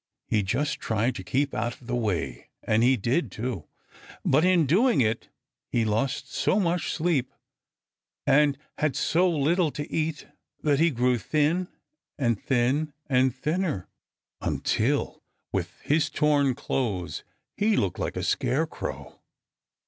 He 0.25 0.41
just 0.41 0.79
tried 0.79 1.13
to 1.13 1.23
keep 1.23 1.53
out 1.53 1.79
of 1.79 1.85
the 1.85 1.95
way. 1.95 2.49
And 2.63 2.81
he 2.81 2.97
did, 2.97 3.31
too. 3.31 3.65
But 4.25 4.43
in 4.43 4.65
doing 4.65 4.99
it 4.99 5.29
he 5.69 5.85
lost 5.85 6.33
so 6.33 6.59
much 6.59 6.91
sleep 6.91 7.31
and 8.25 8.55
he 8.55 8.61
had 8.79 8.95
so 8.95 9.29
little 9.29 9.69
to 9.69 9.87
eat 9.93 10.25
that 10.63 10.79
he 10.79 10.89
grew 10.89 11.19
thin 11.19 11.67
and 12.17 12.41
thin 12.43 12.93
and 13.07 13.35
thinner, 13.35 13.87
until, 14.41 15.21
with 15.51 15.79
his 15.83 16.09
torn 16.09 16.55
clothes, 16.55 17.23
he 17.55 17.77
looked 17.77 17.99
like 17.99 18.17
a 18.17 18.23
scarecrow. 18.23 19.19